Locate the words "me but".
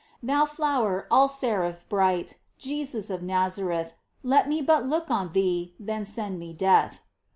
4.49-4.83